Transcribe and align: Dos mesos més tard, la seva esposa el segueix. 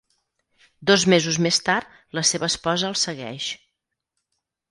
Dos 0.91 1.03
mesos 1.13 1.37
més 1.47 1.59
tard, 1.67 1.91
la 2.19 2.25
seva 2.31 2.49
esposa 2.53 2.89
el 2.89 2.97
segueix. 3.05 3.51